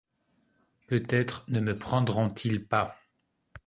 [0.87, 2.97] Peut-être ne me pendront-ils pas.